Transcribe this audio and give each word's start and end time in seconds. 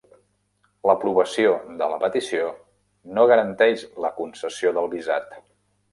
L'aprovació 0.89 1.51
de 1.83 1.89
la 1.91 1.99
petició 2.05 2.49
no 3.19 3.27
garanteix 3.33 3.85
la 4.07 4.15
concessió 4.21 4.73
del 4.79 4.91
visat. 4.99 5.41